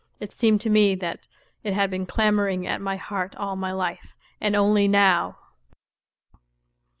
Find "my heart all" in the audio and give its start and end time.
2.81-3.55